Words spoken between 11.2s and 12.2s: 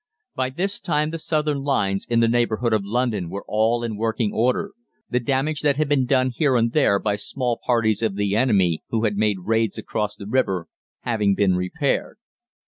been repaired.